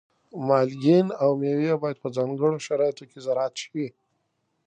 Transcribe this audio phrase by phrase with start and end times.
[0.47, 3.85] مالګین او مېوې باید په ځانګړو شرایطو کې زراعت شي.